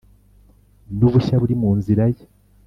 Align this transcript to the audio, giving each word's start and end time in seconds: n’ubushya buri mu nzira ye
n’ubushya 0.97 1.35
buri 1.41 1.55
mu 1.61 1.71
nzira 1.77 2.03
ye 2.13 2.23